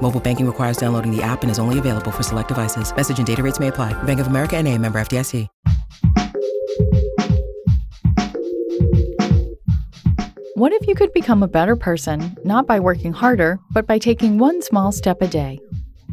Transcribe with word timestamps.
Mobile 0.00 0.20
banking 0.20 0.46
requires 0.46 0.78
downloading 0.78 1.14
the 1.14 1.22
app 1.22 1.42
and 1.42 1.50
is 1.50 1.58
only 1.58 1.78
available 1.78 2.10
for 2.10 2.22
select 2.22 2.48
devices. 2.48 2.94
Message 2.94 3.18
and 3.18 3.26
data 3.26 3.42
rates 3.42 3.60
may 3.60 3.68
apply. 3.68 3.92
Bank 4.04 4.20
of 4.20 4.28
America 4.28 4.56
and 4.56 4.66
a 4.66 4.78
member 4.78 4.98
FDIC. 4.98 5.46
What 10.54 10.72
if 10.72 10.88
you 10.88 10.96
could 10.96 11.12
become 11.12 11.44
a 11.44 11.46
better 11.48 11.76
person, 11.76 12.36
not 12.42 12.66
by 12.66 12.80
working 12.80 13.12
harder, 13.12 13.60
but 13.70 13.86
by 13.86 13.98
taking 13.98 14.38
one 14.38 14.60
small 14.60 14.90
step 14.90 15.22
a 15.22 15.28
day? 15.28 15.60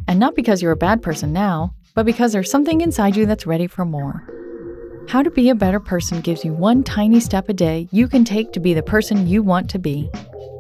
And 0.08 0.20
not 0.20 0.36
because 0.36 0.62
you're 0.62 0.72
a 0.72 0.78
bad 0.78 1.02
person 1.02 1.34
now, 1.34 1.74
but 1.96 2.06
because 2.06 2.32
there's 2.32 2.52
something 2.52 2.82
inside 2.82 3.16
you 3.16 3.26
that's 3.26 3.48
ready 3.48 3.66
for 3.66 3.86
more. 3.86 4.22
How 5.08 5.24
to 5.24 5.32
Be 5.32 5.50
a 5.50 5.56
Better 5.56 5.80
Person 5.80 6.22
gives 6.22 6.46
you 6.46 6.54
one 6.54 6.84
tiny 6.84 7.20
step 7.20 7.50
a 7.50 7.54
day 7.54 7.88
you 7.92 8.08
can 8.08 8.24
take 8.24 8.52
to 8.52 8.60
be 8.60 8.76
the 8.76 8.84
person 8.84 9.26
you 9.26 9.42
want 9.42 9.68
to 9.72 9.80
be. 9.80 10.12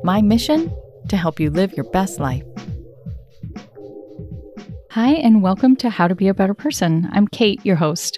My 0.03 0.19
mission? 0.19 0.75
To 1.09 1.17
help 1.17 1.39
you 1.39 1.51
live 1.51 1.73
your 1.73 1.87
best 1.91 2.19
life. 2.19 2.43
Hi, 4.95 5.09
and 5.09 5.41
welcome 5.41 5.75
to 5.75 5.89
How 5.89 6.07
to 6.07 6.15
Be 6.15 6.29
a 6.29 6.33
Better 6.33 6.53
Person. 6.53 7.09
I'm 7.11 7.27
Kate, 7.27 7.59
your 7.65 7.75
host. 7.75 8.17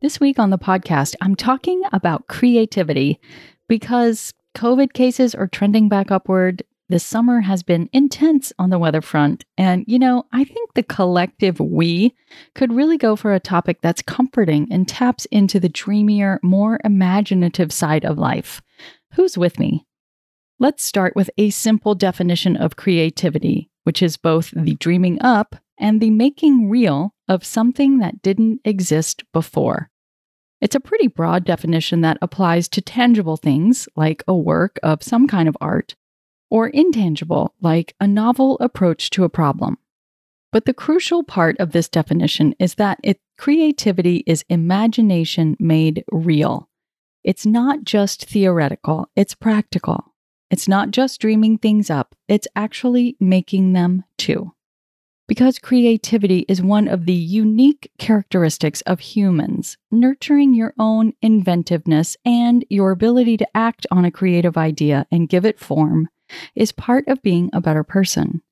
This 0.00 0.18
week 0.18 0.38
on 0.38 0.48
the 0.48 0.56
podcast, 0.56 1.14
I'm 1.20 1.36
talking 1.36 1.82
about 1.92 2.26
creativity 2.26 3.20
because 3.68 4.32
COVID 4.56 4.94
cases 4.94 5.34
are 5.34 5.46
trending 5.46 5.90
back 5.90 6.10
upward. 6.10 6.62
This 6.88 7.04
summer 7.04 7.42
has 7.42 7.62
been 7.62 7.90
intense 7.92 8.50
on 8.58 8.70
the 8.70 8.78
weather 8.78 9.02
front. 9.02 9.44
And, 9.58 9.84
you 9.86 9.98
know, 9.98 10.24
I 10.32 10.42
think 10.42 10.72
the 10.72 10.82
collective 10.82 11.60
we 11.60 12.14
could 12.54 12.72
really 12.72 12.96
go 12.96 13.14
for 13.14 13.34
a 13.34 13.38
topic 13.38 13.82
that's 13.82 14.00
comforting 14.00 14.68
and 14.72 14.88
taps 14.88 15.26
into 15.26 15.60
the 15.60 15.68
dreamier, 15.68 16.40
more 16.42 16.80
imaginative 16.82 17.74
side 17.74 18.06
of 18.06 18.16
life. 18.16 18.62
Who's 19.16 19.36
with 19.36 19.58
me? 19.58 19.84
Let's 20.58 20.82
start 20.82 21.14
with 21.14 21.28
a 21.36 21.50
simple 21.50 21.94
definition 21.94 22.56
of 22.56 22.76
creativity, 22.76 23.69
which 23.84 24.02
is 24.02 24.16
both 24.16 24.52
the 24.54 24.74
dreaming 24.74 25.20
up 25.20 25.56
and 25.78 26.00
the 26.00 26.10
making 26.10 26.68
real 26.68 27.14
of 27.28 27.44
something 27.44 27.98
that 27.98 28.22
didn't 28.22 28.60
exist 28.64 29.24
before. 29.32 29.90
It's 30.60 30.74
a 30.74 30.80
pretty 30.80 31.06
broad 31.06 31.44
definition 31.44 32.02
that 32.02 32.18
applies 32.20 32.68
to 32.68 32.82
tangible 32.82 33.38
things 33.38 33.88
like 33.96 34.22
a 34.28 34.36
work 34.36 34.78
of 34.82 35.02
some 35.02 35.26
kind 35.26 35.48
of 35.48 35.56
art, 35.60 35.96
or 36.50 36.68
intangible 36.68 37.54
like 37.60 37.94
a 37.98 38.06
novel 38.06 38.58
approach 38.60 39.08
to 39.10 39.24
a 39.24 39.30
problem. 39.30 39.78
But 40.52 40.66
the 40.66 40.74
crucial 40.74 41.22
part 41.22 41.56
of 41.58 41.72
this 41.72 41.88
definition 41.88 42.54
is 42.58 42.74
that 42.74 42.98
it, 43.02 43.20
creativity 43.38 44.24
is 44.26 44.44
imagination 44.48 45.56
made 45.58 46.04
real. 46.10 46.68
It's 47.22 47.46
not 47.46 47.84
just 47.84 48.24
theoretical, 48.24 49.08
it's 49.16 49.34
practical. 49.34 50.14
It's 50.50 50.66
not 50.66 50.90
just 50.90 51.20
dreaming 51.20 51.58
things 51.58 51.90
up, 51.90 52.16
it's 52.30 52.48
actually 52.56 53.16
making 53.20 53.74
them 53.74 54.04
too 54.16 54.52
because 55.30 55.60
creativity 55.60 56.44
is 56.48 56.60
one 56.60 56.88
of 56.88 57.06
the 57.06 57.12
unique 57.12 57.92
characteristics 58.00 58.80
of 58.80 58.98
humans. 58.98 59.78
Nurturing 59.92 60.54
your 60.54 60.74
own 60.76 61.12
inventiveness 61.22 62.16
and 62.24 62.64
your 62.68 62.90
ability 62.90 63.36
to 63.36 63.46
act 63.56 63.86
on 63.92 64.04
a 64.04 64.10
creative 64.10 64.56
idea 64.56 65.06
and 65.12 65.28
give 65.28 65.46
it 65.46 65.60
form 65.60 66.08
is 66.56 66.72
part 66.72 67.06
of 67.06 67.22
being 67.22 67.48
a 67.52 67.60
better 67.60 67.84
person. 67.84 68.42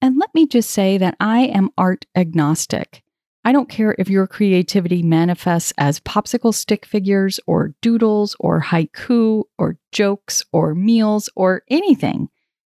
And 0.00 0.16
let 0.16 0.32
me 0.36 0.46
just 0.46 0.70
say 0.70 0.98
that 0.98 1.16
I 1.18 1.46
am 1.46 1.70
art 1.76 2.06
agnostic. 2.14 3.02
I 3.44 3.50
don't 3.50 3.68
care 3.68 3.96
if 3.98 4.08
your 4.08 4.28
creativity 4.28 5.02
manifests 5.02 5.72
as 5.76 5.98
popsicle 5.98 6.54
stick 6.54 6.86
figures 6.86 7.40
or 7.48 7.74
doodles 7.82 8.36
or 8.38 8.62
haiku 8.62 9.42
or 9.58 9.78
jokes 9.90 10.44
or 10.52 10.76
meals 10.76 11.28
or 11.34 11.64
anything. 11.68 12.28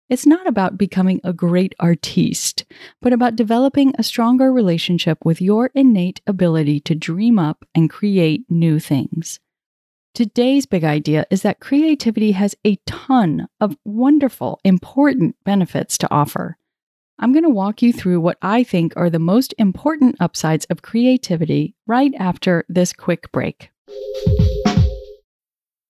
It's 0.07 0.27
not 0.27 0.45
about 0.45 0.77
becoming 0.77 1.19
a 1.23 1.33
great 1.33 1.73
artiste, 1.79 2.63
but 3.01 3.11
about 3.11 3.35
developing 3.35 3.91
a 3.97 4.03
stronger 4.03 4.53
relationship 4.53 5.17
with 5.25 5.41
your 5.41 5.71
innate 5.73 6.21
ability 6.27 6.79
to 6.81 6.93
dream 6.93 7.39
up 7.39 7.65
and 7.73 7.89
create 7.89 8.45
new 8.47 8.79
things. 8.79 9.39
Today's 10.13 10.67
big 10.67 10.83
idea 10.83 11.25
is 11.31 11.41
that 11.41 11.59
creativity 11.59 12.33
has 12.33 12.55
a 12.63 12.77
ton 12.85 13.47
of 13.59 13.77
wonderful, 13.83 14.59
important 14.63 15.35
benefits 15.43 15.97
to 15.97 16.11
offer. 16.13 16.57
I'm 17.17 17.33
going 17.33 17.43
to 17.43 17.49
walk 17.49 17.81
you 17.81 17.91
through 17.91 18.19
what 18.19 18.37
I 18.43 18.63
think 18.63 18.93
are 18.95 19.09
the 19.09 19.19
most 19.19 19.55
important 19.57 20.17
upsides 20.19 20.65
of 20.69 20.83
creativity 20.83 21.75
right 21.87 22.13
after 22.19 22.63
this 22.69 22.93
quick 22.93 23.31
break. 23.31 23.71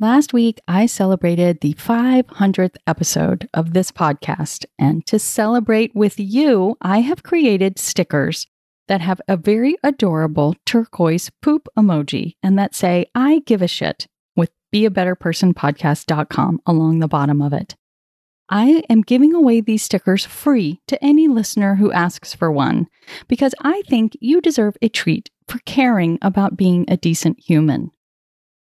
Last 0.00 0.32
week, 0.32 0.60
I 0.68 0.86
celebrated 0.86 1.60
the 1.60 1.74
500th 1.74 2.76
episode 2.86 3.48
of 3.52 3.72
this 3.72 3.90
podcast. 3.90 4.64
And 4.78 5.04
to 5.06 5.18
celebrate 5.18 5.92
with 5.92 6.20
you, 6.20 6.76
I 6.80 7.00
have 7.00 7.24
created 7.24 7.80
stickers 7.80 8.46
that 8.86 9.00
have 9.00 9.20
a 9.26 9.36
very 9.36 9.76
adorable 9.82 10.54
turquoise 10.64 11.32
poop 11.42 11.66
emoji 11.76 12.36
and 12.44 12.56
that 12.56 12.76
say, 12.76 13.06
I 13.12 13.40
give 13.44 13.60
a 13.60 13.66
shit 13.66 14.06
with 14.36 14.52
beabetterpersonpodcast.com 14.72 16.60
along 16.64 17.00
the 17.00 17.08
bottom 17.08 17.42
of 17.42 17.52
it. 17.52 17.74
I 18.48 18.84
am 18.88 19.02
giving 19.02 19.34
away 19.34 19.60
these 19.60 19.82
stickers 19.82 20.24
free 20.24 20.80
to 20.86 21.04
any 21.04 21.26
listener 21.26 21.74
who 21.74 21.90
asks 21.90 22.32
for 22.32 22.52
one 22.52 22.86
because 23.26 23.52
I 23.62 23.82
think 23.88 24.16
you 24.20 24.40
deserve 24.40 24.76
a 24.80 24.88
treat 24.88 25.30
for 25.48 25.58
caring 25.66 26.20
about 26.22 26.56
being 26.56 26.84
a 26.86 26.96
decent 26.96 27.40
human. 27.40 27.90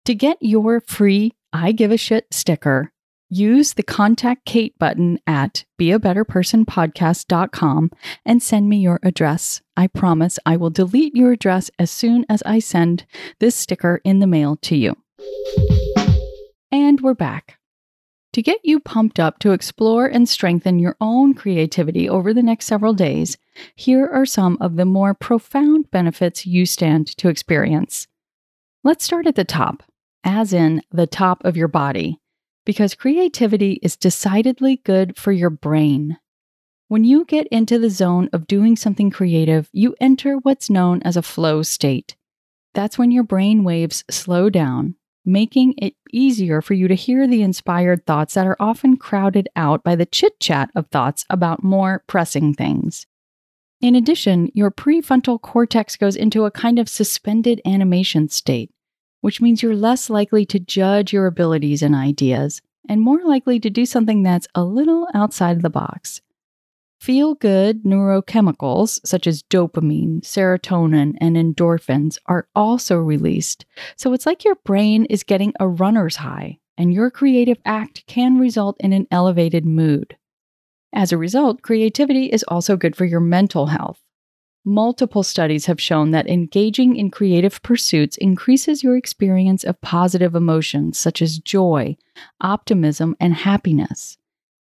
To 0.05 0.13
get 0.13 0.38
your 0.39 0.79
free 0.81 1.33
I 1.51 1.71
Give 1.71 1.89
a 1.89 1.97
Shit 1.97 2.27
sticker, 2.31 2.91
use 3.27 3.73
the 3.73 3.81
Contact 3.81 4.45
Kate 4.45 4.77
button 4.77 5.17
at 5.25 5.66
beabetterpersonpodcast.com 5.81 7.89
and 8.23 8.44
send 8.44 8.69
me 8.69 8.77
your 8.77 8.99
address. 9.01 9.63
I 9.75 9.88
promise 9.88 10.38
I 10.45 10.57
will 10.57 10.69
delete 10.69 11.15
your 11.15 11.31
address 11.31 11.71
as 11.79 11.89
soon 11.89 12.23
as 12.29 12.44
I 12.45 12.59
send 12.59 13.07
this 13.39 13.55
sticker 13.55 13.99
in 14.03 14.19
the 14.19 14.27
mail 14.27 14.57
to 14.57 14.77
you. 14.77 14.95
And 16.71 17.01
we're 17.01 17.15
back. 17.15 17.57
To 18.33 18.44
get 18.44 18.59
you 18.63 18.79
pumped 18.79 19.19
up 19.19 19.39
to 19.39 19.53
explore 19.53 20.05
and 20.05 20.29
strengthen 20.29 20.77
your 20.77 20.97
own 21.01 21.33
creativity 21.33 22.07
over 22.07 22.31
the 22.31 22.44
next 22.44 22.67
several 22.67 22.94
days, 22.94 23.39
here 23.75 24.05
are 24.05 24.27
some 24.27 24.59
of 24.61 24.75
the 24.75 24.85
more 24.85 25.15
profound 25.15 25.89
benefits 25.89 26.45
you 26.45 26.67
stand 26.67 27.07
to 27.17 27.27
experience. 27.27 28.05
Let's 28.83 29.03
start 29.03 29.25
at 29.25 29.33
the 29.33 29.44
top 29.44 29.81
as 30.25 30.51
in 30.51 30.81
the 30.92 31.07
top 31.07 31.45
of 31.45 31.56
your 31.56 31.68
body, 31.68 32.19
because 32.66 32.95
creativity 32.95 33.80
is 33.83 33.95
decidedly 33.95 34.81
good 34.83 35.18
for 35.18 35.31
your 35.31 35.51
brain. 35.51 36.18
When 36.88 37.04
you 37.04 37.25
get 37.25 37.48
into 37.48 37.80
the 37.80 37.89
zone 37.89 38.30
of 38.33 38.48
doing 38.48 38.75
something 38.75 39.12
creative, 39.12 39.69
you 39.72 39.95
enter 40.01 40.38
what's 40.38 40.69
known 40.69 41.01
as 41.04 41.16
a 41.16 41.22
flow 41.22 41.62
state. 41.62 42.16
That's 42.74 42.98
when 42.98 43.12
your 43.12 43.24
brain 43.24 43.63
waves 43.63 44.04
slow 44.10 44.50
down, 44.50 44.95
making 45.24 45.75
it 45.77 45.95
easier 46.12 46.62
for 46.62 46.74
you 46.74 46.88
to 46.88 46.95
hear 46.95 47.28
the 47.28 47.42
inspired 47.42 48.06
thoughts 48.06 48.33
that 48.33 48.48
are 48.48 48.57
often 48.60 48.98
crowded 48.98 49.48
out 49.56 49.83
by 49.83 49.95
the 49.95 50.06
chit 50.06 50.39
chat 50.39 50.69
of 50.75 50.88
thoughts 50.88 51.25
about 51.30 51.63
more 51.63 52.04
pressing 52.07 52.54
things. 52.54 53.06
In 53.81 53.95
addition, 53.95 54.50
your 54.54 54.71
prefrontal 54.71 55.39
cortex 55.39 55.95
goes 55.95 56.16
into 56.16 56.45
a 56.45 56.51
kind 56.51 56.80
of 56.80 56.89
suspended 56.89 57.62
animation 57.66 58.30
state 58.30 58.71
which 59.25 59.42
means 59.42 59.63
you're 59.63 59.75
less 59.75 60.07
likely 60.07 60.45
to 60.45 60.60
judge 60.60 61.12
your 61.12 61.25
abilities 61.25 61.81
and 61.81 61.95
ideas 61.95 62.62
and 62.88 63.01
more 63.01 63.24
likely 63.24 63.60
to 63.60 63.72
do 63.72 63.83
something 63.83 64.22
that's 64.22 64.48
a 64.54 64.63
little 64.63 65.07
outside 65.16 65.56
of 65.56 65.63
the 65.63 65.69
box. 65.72 66.22
Feel 67.00 67.33
good 67.33 67.86
neurochemicals 67.86 69.00
such 69.04 69.25
as 69.25 69.42
dopamine, 69.42 70.22
serotonin, 70.22 71.16
and 71.19 71.36
endorphins 71.36 72.19
are 72.27 72.48
also 72.56 72.98
released. 72.98 73.66
So 73.95 74.13
it's 74.13 74.27
like 74.27 74.44
your 74.44 74.60
brain 74.63 75.06
is 75.06 75.24
getting 75.24 75.54
a 75.60 75.68
runner's 75.68 76.18
high, 76.18 76.60
and 76.78 76.94
your 76.94 77.10
creative 77.10 77.57
act 77.66 78.06
can 78.06 78.38
result 78.38 78.78
in 78.80 78.94
an 78.94 79.07
elevated 79.10 79.66
mood. 79.66 80.16
As 80.94 81.12
a 81.12 81.18
result, 81.18 81.63
creativity 81.63 82.25
is 82.28 82.45
also 82.48 82.78
good 82.78 82.95
for 82.95 83.06
your 83.06 83.21
mental 83.21 83.66
health. 83.66 84.05
Multiple 84.67 85.21
studies 85.21 85.67
have 85.67 85.79
shown 85.79 86.09
that 86.09 86.27
engaging 86.27 86.95
in 86.95 87.12
creative 87.12 87.62
pursuits 87.62 88.17
increases 88.17 88.81
your 88.81 88.97
experience 88.97 89.63
of 89.63 89.79
positive 89.79 90.33
emotions 90.33 90.97
such 90.97 91.21
as 91.21 91.38
joy, 91.38 91.95
optimism, 92.41 93.15
and 93.19 93.35
happiness. 93.35 94.17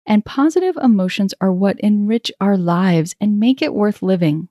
And 0.05 0.23
positive 0.23 0.77
emotions 0.83 1.33
are 1.41 1.51
what 1.51 1.79
enrich 1.79 2.31
our 2.39 2.57
lives 2.57 3.15
and 3.19 3.39
make 3.39 3.63
it 3.63 3.73
worth 3.73 4.03
living. 4.03 4.49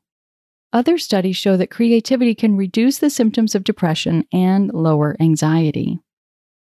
Other 0.72 0.98
studies 0.98 1.37
show 1.37 1.56
that 1.56 1.70
creativity 1.70 2.34
can 2.34 2.56
reduce 2.56 2.99
the 2.99 3.08
symptoms 3.08 3.54
of 3.54 3.62
depression 3.62 4.25
and 4.32 4.75
lower 4.75 5.16
anxiety. 5.20 6.00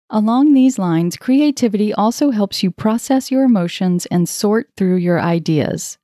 Along 0.09 0.53
these 0.53 0.79
lines, 0.79 1.17
creativity 1.17 1.93
also 1.93 2.31
helps 2.31 2.63
you 2.63 2.71
process 2.71 3.29
your 3.29 3.43
emotions 3.43 4.05
and 4.05 4.27
sort 4.27 4.69
through 4.77 4.95
your 4.95 5.19
ideas. 5.19 5.97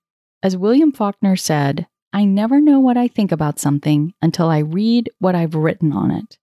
As 0.43 0.57
William 0.57 0.91
Faulkner 0.91 1.37
said, 1.37 1.87
I 2.15 2.23
never 2.23 2.61
know 2.61 2.79
what 2.79 2.95
I 2.95 3.09
think 3.09 3.33
about 3.33 3.59
something 3.59 4.13
until 4.21 4.47
I 4.47 4.59
read 4.59 5.09
what 5.19 5.35
I've 5.35 5.53
written 5.53 5.91
on 5.91 6.11
it. 6.11 6.37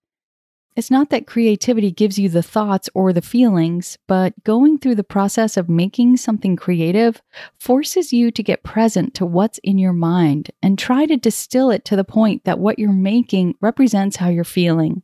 It's 0.75 0.91
not 0.91 1.09
that 1.09 1.25
creativity 1.25 1.89
gives 1.89 2.19
you 2.19 2.29
the 2.29 2.43
thoughts 2.43 2.91
or 2.93 3.11
the 3.11 3.23
feelings, 3.23 3.97
but 4.07 4.35
going 4.43 4.77
through 4.77 4.93
the 4.93 5.03
process 5.03 5.57
of 5.57 5.69
making 5.69 6.17
something 6.17 6.55
creative 6.55 7.23
forces 7.59 8.13
you 8.13 8.29
to 8.29 8.43
get 8.43 8.61
present 8.61 9.15
to 9.15 9.25
what's 9.25 9.57
in 9.63 9.79
your 9.79 9.93
mind 9.93 10.51
and 10.61 10.77
try 10.77 11.07
to 11.07 11.17
distill 11.17 11.71
it 11.71 11.83
to 11.85 11.95
the 11.95 12.03
point 12.03 12.43
that 12.43 12.59
what 12.59 12.77
you're 12.77 12.91
making 12.91 13.55
represents 13.59 14.17
how 14.17 14.29
you're 14.29 14.43
feeling. 14.43 15.01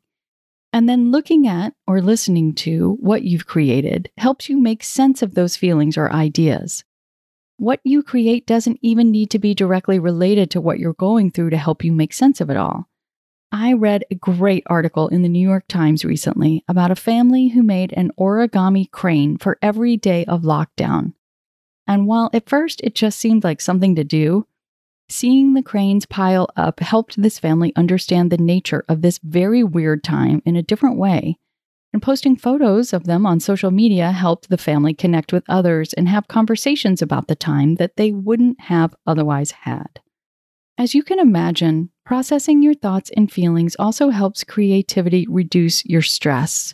And 0.72 0.88
then 0.88 1.10
looking 1.10 1.48
at 1.48 1.74
or 1.88 2.00
listening 2.00 2.54
to 2.56 2.96
what 3.00 3.24
you've 3.24 3.48
created 3.48 4.12
helps 4.20 4.50
you 4.50 4.62
make 4.62 4.84
sense 4.84 5.24
of 5.24 5.34
those 5.34 5.58
feelings 5.58 5.98
or 5.98 6.14
ideas. 6.14 6.84
What 7.60 7.82
you 7.84 8.04
create 8.04 8.48
doesn't 8.48 8.80
even 8.82 9.12
need 9.12 9.30
to 9.32 9.38
be 9.38 9.54
directly 9.54 10.00
related 10.00 10.50
to 10.52 10.62
what 10.62 10.80
you're 10.80 10.94
going 10.94 11.30
through 11.30 11.50
to 11.50 11.58
help 11.58 11.84
you 11.84 11.92
make 11.92 12.14
sense 12.14 12.40
of 12.40 12.50
it 12.50 12.56
all. 12.56 12.88
I 13.52 13.74
read 13.74 14.06
a 14.10 14.16
great 14.16 14.64
article 14.68 15.10
in 15.10 15.24
the 15.24 15.30
New 15.30 15.46
York 15.46 15.66
Times 15.68 16.06
recently 16.06 16.64
about 16.70 16.90
a 16.90 16.96
family 16.96 17.50
who 17.50 17.62
made 17.62 17.92
an 17.98 18.12
origami 18.18 18.90
crane 18.90 19.38
for 19.38 19.60
every 19.62 19.98
day 19.98 20.24
of 20.24 20.44
lockdown. 20.44 21.16
And 21.86 22.08
while 22.08 22.30
at 22.32 22.48
first 22.48 22.80
it 22.82 22.96
just 22.96 23.20
seemed 23.20 23.44
like 23.44 23.60
something 23.60 23.94
to 23.96 24.06
do, 24.06 24.48
seeing 25.10 25.54
the 25.54 25.62
cranes 25.62 26.06
pile 26.06 26.48
up 26.56 26.80
helped 26.80 27.22
this 27.22 27.40
family 27.40 27.74
understand 27.76 28.32
the 28.32 28.38
nature 28.38 28.86
of 28.88 29.02
this 29.02 29.20
very 29.22 29.66
weird 29.66 30.02
time 30.02 30.42
in 30.46 30.56
a 30.56 30.64
different 30.64 30.98
way. 30.98 31.38
And 31.92 32.02
posting 32.02 32.36
photos 32.36 32.94
of 32.94 33.06
them 33.06 33.26
on 33.26 33.40
social 33.40 33.72
media 33.72 34.12
helped 34.12 34.50
the 34.50 34.58
family 34.58 34.94
connect 34.94 35.34
with 35.34 35.44
others 35.50 35.94
and 35.94 36.08
have 36.08 36.28
conversations 36.28 37.02
about 37.02 37.28
the 37.28 37.36
time 37.36 37.76
that 37.76 37.96
they 37.96 38.12
wouldn't 38.12 38.62
have 38.62 38.96
otherwise 39.08 39.52
had. 39.52 40.00
As 40.78 40.94
you 40.94 41.04
can 41.04 41.20
imagine, 41.20 41.90
Processing 42.10 42.64
your 42.64 42.74
thoughts 42.74 43.12
and 43.16 43.32
feelings 43.32 43.76
also 43.78 44.10
helps 44.10 44.44
creativity 44.44 45.28
reduce 45.30 45.86
your 45.86 46.02
stress. 46.02 46.74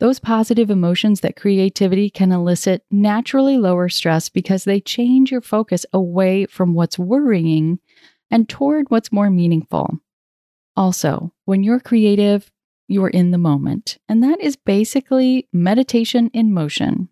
Those 0.00 0.18
positive 0.18 0.70
emotions 0.70 1.20
that 1.20 1.36
creativity 1.36 2.08
can 2.08 2.32
elicit 2.32 2.82
naturally 2.90 3.58
lower 3.58 3.90
stress 3.90 4.30
because 4.30 4.64
they 4.64 4.80
change 4.80 5.30
your 5.30 5.42
focus 5.42 5.84
away 5.92 6.46
from 6.46 6.72
what's 6.72 6.98
worrying 6.98 7.78
and 8.30 8.48
toward 8.48 8.90
what's 8.90 9.12
more 9.12 9.28
meaningful. 9.28 9.98
Also, 10.78 11.30
when 11.44 11.62
you're 11.62 11.78
creative, 11.78 12.50
you're 12.88 13.08
in 13.08 13.30
the 13.30 13.38
moment, 13.38 13.98
and 14.08 14.22
that 14.22 14.40
is 14.40 14.56
basically 14.56 15.48
meditation 15.52 16.30
in 16.32 16.52
motion. 16.52 17.08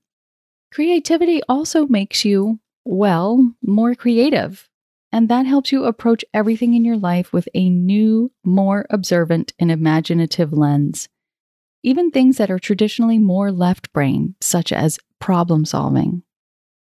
Creativity 0.72 1.42
also 1.48 1.86
makes 1.86 2.24
you, 2.24 2.60
well, 2.84 3.54
more 3.62 3.94
creative. 3.94 4.69
And 5.12 5.28
that 5.28 5.44
helps 5.44 5.70
you 5.70 5.84
approach 5.84 6.24
everything 6.32 6.72
in 6.72 6.84
your 6.84 6.96
life 6.96 7.32
with 7.32 7.46
a 7.52 7.69
new, 7.69 8.32
more 8.42 8.86
observant 8.88 9.52
and 9.58 9.70
imaginative 9.70 10.54
lens. 10.54 11.10
Even 11.82 12.10
things 12.10 12.38
that 12.38 12.50
are 12.50 12.58
traditionally 12.58 13.18
more 13.18 13.52
left 13.52 13.92
brain, 13.92 14.34
such 14.40 14.72
as 14.72 14.98
problem 15.20 15.66
solving. 15.66 16.22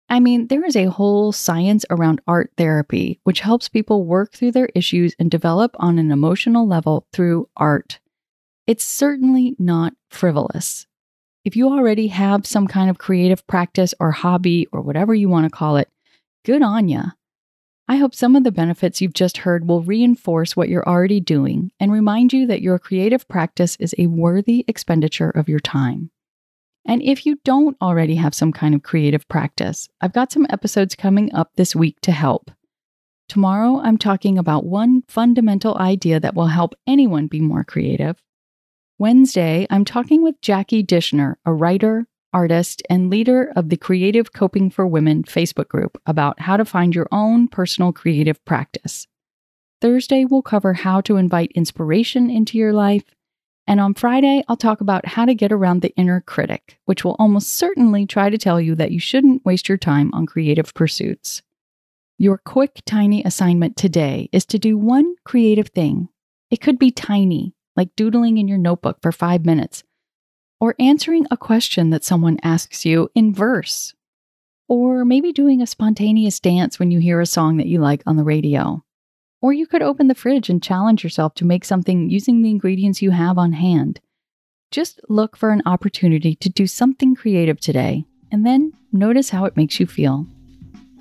I 0.09 0.19
mean, 0.19 0.47
there 0.47 0.63
is 0.63 0.75
a 0.75 0.86
whole 0.86 1.31
science 1.31 1.86
around 1.89 2.21
art 2.27 2.51
therapy, 2.56 3.19
which 3.24 3.39
helps 3.39 3.68
people 3.68 4.06
work 4.06 4.33
through 4.33 4.51
their 4.51 4.69
issues 4.75 5.15
and 5.18 5.29
develop 5.31 5.75
on 5.79 5.97
an 5.97 6.12
emotional 6.12 6.68
level 6.68 7.07
through 7.12 7.50
art. 7.57 8.00
It's 8.65 8.86
certainly 8.86 9.56
not 9.60 9.94
frivolous. 10.10 10.88
If 11.44 11.57
you 11.57 11.68
already 11.68 12.07
have 12.07 12.45
some 12.45 12.68
kind 12.68 12.89
of 12.89 12.98
creative 12.98 13.45
practice 13.45 13.94
or 14.00 14.12
hobby 14.12 14.68
or 14.71 14.81
whatever 14.81 15.13
you 15.13 15.27
want 15.27 15.45
to 15.45 15.50
call 15.50 15.75
it, 15.75 15.89
good 16.45 16.62
on 16.62 16.88
ya. 16.88 17.04
I 17.89 17.98
hope 17.98 18.15
some 18.15 18.38
of 18.38 18.45
the 18.45 18.51
benefits 18.51 19.01
you've 19.01 19.13
just 19.13 19.39
heard 19.39 19.68
will 19.68 19.83
reinforce 19.83 20.56
what 20.56 20.69
you're 20.69 20.88
already 20.88 21.19
doing 21.19 21.71
and 21.81 21.92
remind 21.92 22.31
you 22.31 22.48
that 22.48 22.62
your 22.62 22.80
creative 22.80 23.27
practice 23.27 23.75
is 23.81 23.94
a 23.98 24.07
worthy 24.07 24.63
expenditure 24.69 25.30
of 25.30 25.50
your 25.50 25.60
time. 25.60 26.10
And 26.86 27.01
if 27.01 27.25
you 27.25 27.39
don't 27.44 27.75
already 27.81 28.15
have 28.15 28.33
some 28.33 28.54
kind 28.54 28.74
of 28.74 28.83
creative 28.83 29.27
practice, 29.27 29.89
I've 30.00 30.13
got 30.13 30.31
some 30.31 30.48
episodes 30.50 30.95
coming 30.95 31.33
up 31.33 31.51
this 31.56 31.75
week 31.75 32.00
to 32.01 32.13
help. 32.13 32.51
Tomorrow, 33.27 33.81
I'm 33.81 33.98
talking 33.98 34.38
about 34.38 34.65
one 34.65 35.04
fundamental 35.10 35.77
idea 35.77 36.21
that 36.21 36.36
will 36.36 36.48
help 36.48 36.75
anyone 36.88 37.27
be 37.27 37.42
more 37.42 37.65
creative. 37.65 38.21
Wednesday, 39.03 39.67
I'm 39.69 39.83
talking 39.83 40.23
with 40.23 40.39
Jackie 40.39 40.81
Dishner, 40.81 41.35
a 41.45 41.51
writer, 41.51 42.07
artist, 42.31 42.81
and 42.89 43.09
leader 43.09 43.51
of 43.53 43.67
the 43.67 43.75
Creative 43.75 44.31
Coping 44.31 44.69
for 44.69 44.88
Women 44.88 45.23
Facebook 45.23 45.67
group 45.67 46.01
about 46.05 46.39
how 46.39 46.55
to 46.55 46.63
find 46.63 46.95
your 46.95 47.09
own 47.11 47.50
personal 47.50 47.91
creative 47.91 48.39
practice. 48.45 49.05
Thursday, 49.81 50.23
we'll 50.23 50.41
cover 50.41 50.71
how 50.71 51.01
to 51.01 51.17
invite 51.17 51.51
inspiration 51.51 52.29
into 52.29 52.57
your 52.57 52.71
life. 52.71 53.03
And 53.67 53.81
on 53.81 53.94
Friday, 53.94 54.41
I'll 54.47 54.55
talk 54.55 54.79
about 54.79 55.05
how 55.05 55.25
to 55.25 55.35
get 55.35 55.51
around 55.51 55.81
the 55.81 55.94
inner 55.97 56.21
critic, 56.21 56.79
which 56.85 57.03
will 57.03 57.17
almost 57.19 57.50
certainly 57.50 58.05
try 58.05 58.29
to 58.29 58.38
tell 58.38 58.61
you 58.61 58.73
that 58.75 58.94
you 58.94 59.01
shouldn't 59.01 59.44
waste 59.44 59.67
your 59.67 59.77
time 59.77 60.13
on 60.13 60.25
creative 60.25 60.73
pursuits. 60.73 61.41
Your 62.17 62.38
quick, 62.38 62.81
tiny 62.85 63.21
assignment 63.25 63.75
today 63.75 64.29
is 64.31 64.45
to 64.45 64.57
do 64.57 64.77
one 64.77 65.15
creative 65.25 65.67
thing. 65.67 66.07
It 66.50 66.61
could 66.61 66.79
be 66.79 66.89
tiny, 66.89 67.53
like 67.75 67.96
doodling 67.96 68.38
in 68.38 68.48
your 68.48 68.58
notebook 68.58 69.02
for 69.02 69.12
five 69.12 69.46
minutes, 69.46 69.84
or 70.60 70.75
answering 70.80 71.25
a 71.30 71.38
question 71.38 71.89
that 71.89 72.03
someone 72.03 72.39
asks 72.44 72.86
you 72.86 73.10
in 73.15 73.34
verse, 73.34 73.94
or 74.68 75.03
maybe 75.03 75.32
doing 75.32 75.62
a 75.62 75.68
spontaneous 75.68 76.39
dance 76.39 76.80
when 76.80 76.92
you 76.92 77.00
hear 77.00 77.20
a 77.20 77.25
song 77.25 77.58
that 77.58 77.68
you 77.68 77.80
like 77.80 78.01
on 78.06 78.15
the 78.15 78.24
radio. 78.24 78.84
Or 79.42 79.51
you 79.51 79.68
could 79.68 79.82
open 79.82 80.08
the 80.08 80.15
fridge 80.15 80.50
and 80.50 80.63
challenge 80.63 81.03
yourself 81.03 81.36
to 81.36 81.46
make 81.46 81.65
something 81.65 82.10
using 82.10 82.42
the 82.42 82.50
ingredients 82.50 83.01
you 83.01 83.12
have 83.12 83.38
on 83.38 83.51
hand. 83.51 84.00
Just 84.72 85.01
look 85.10 85.36
for 85.36 85.50
an 85.50 85.62
opportunity 85.65 86.34
to 86.36 86.50
do 86.50 86.65
something 86.65 87.13
creative 87.13 87.60
today, 87.60 88.06
and 88.32 88.46
then 88.46 88.72
notice 88.94 89.30
how 89.30 89.44
it 89.46 89.58
makes 89.58 89.80
you 89.82 89.86
feel. 89.86 90.25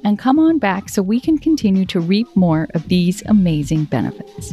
And 0.04 0.18
come 0.18 0.40
on 0.40 0.58
back 0.58 0.88
so 0.88 1.00
we 1.00 1.20
can 1.20 1.38
continue 1.38 1.86
to 1.86 2.00
reap 2.00 2.26
more 2.34 2.66
of 2.74 2.88
these 2.88 3.22
amazing 3.26 3.84
benefits. 3.84 4.52